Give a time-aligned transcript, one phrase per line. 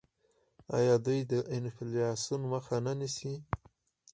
[0.77, 3.33] آیا دوی د انفلاسیون مخه نه نیسي؟